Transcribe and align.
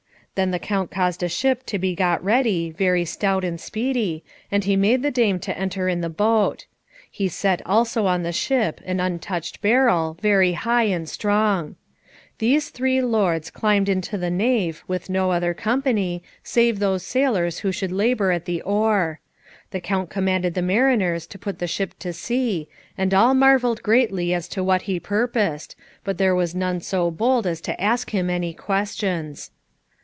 Then 0.35 0.51
the 0.51 0.59
Count 0.59 0.89
caused 0.89 1.21
a 1.21 1.29
ship 1.29 1.65
to 1.67 1.77
be 1.77 1.93
got 1.93 2.23
ready, 2.23 2.71
very 2.71 3.03
stout 3.03 3.43
and 3.43 3.59
speedy, 3.59 4.23
and 4.49 4.63
he 4.63 4.77
made 4.77 5.03
the 5.03 5.11
dame 5.11 5.39
to 5.41 5.55
enter 5.57 5.89
in 5.89 5.99
the 5.99 6.09
boat. 6.09 6.65
He 7.11 7.27
set 7.27 7.61
also 7.65 8.05
on 8.05 8.23
the 8.23 8.31
ship 8.31 8.79
an 8.85 9.01
untouched 9.01 9.61
barrel, 9.61 10.17
very 10.21 10.53
high 10.53 10.85
and 10.85 11.07
strong. 11.07 11.75
These 12.39 12.69
three 12.69 13.01
lords 13.01 13.51
climbed 13.51 13.89
into 13.89 14.17
the 14.17 14.31
nave, 14.31 14.83
with 14.87 15.09
no 15.09 15.31
other 15.31 15.53
company, 15.53 16.23
save 16.43 16.79
those 16.79 17.03
sailors 17.05 17.59
who 17.59 17.73
should 17.73 17.91
labour 17.91 18.31
at 18.31 18.45
the 18.45 18.61
oar. 18.61 19.19
The 19.71 19.81
Count 19.81 20.09
commanded 20.09 20.53
the 20.53 20.61
mariners 20.61 21.27
to 21.27 21.37
put 21.39 21.59
the 21.59 21.67
ship 21.67 21.93
to 21.99 22.13
sea, 22.13 22.69
and 22.97 23.13
all 23.13 23.33
marvelled 23.33 23.83
greatly 23.83 24.33
as 24.33 24.47
to 24.47 24.63
what 24.63 24.83
he 24.83 24.97
purposed, 24.99 25.75
but 26.05 26.17
there 26.17 26.33
was 26.33 26.55
none 26.55 26.79
so 26.79 27.11
bold 27.11 27.45
as 27.45 27.59
to 27.61 27.79
ask 27.79 28.11
him 28.11 28.29
any 28.29 28.53
questions. 28.53 29.51